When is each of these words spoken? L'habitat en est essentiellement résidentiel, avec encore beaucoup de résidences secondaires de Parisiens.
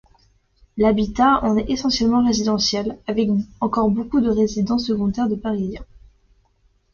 L'habitat 0.77 1.43
en 1.43 1.55
est 1.57 1.69
essentiellement 1.69 2.25
résidentiel, 2.25 2.97
avec 3.05 3.29
encore 3.59 3.91
beaucoup 3.91 4.19
de 4.19 4.31
résidences 4.31 4.87
secondaires 4.87 5.29
de 5.29 5.35
Parisiens. 5.35 5.85